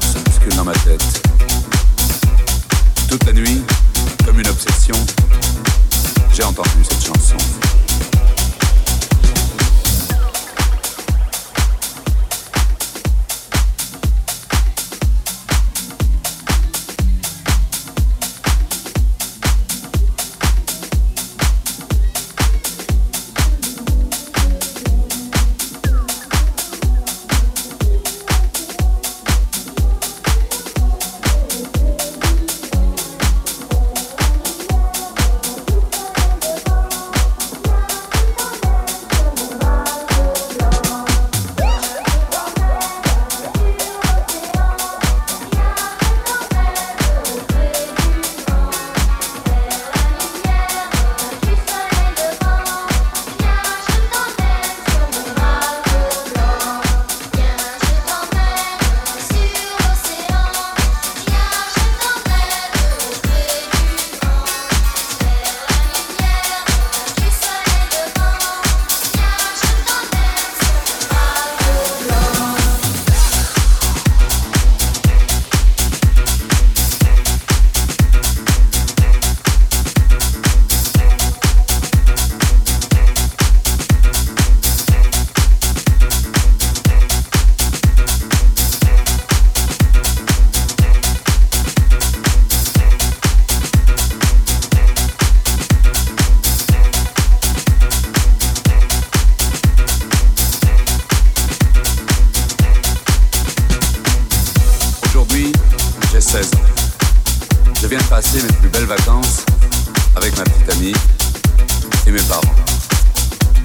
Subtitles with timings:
[0.00, 1.04] Se bousculent dans ma tête.
[3.08, 3.62] Toute la nuit,
[4.24, 4.94] comme une obsession,
[6.32, 7.57] j'ai entendu cette chanson.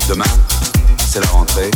[0.08, 0.24] Demain,
[0.98, 1.72] c'est la rentrée